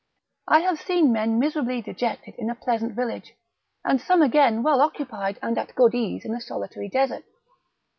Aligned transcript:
I 0.47 0.61
have 0.61 0.81
seen 0.81 1.11
men 1.13 1.37
miserably 1.37 1.79
dejected 1.83 2.33
in 2.39 2.49
a 2.49 2.55
pleasant 2.55 2.95
village, 2.95 3.35
and 3.85 4.01
some 4.01 4.23
again 4.23 4.63
well 4.63 4.81
occupied 4.81 5.37
and 5.43 5.55
at 5.59 5.75
good 5.75 5.93
ease 5.93 6.25
in 6.25 6.33
a 6.33 6.41
solitary 6.41 6.89
desert. 6.89 7.23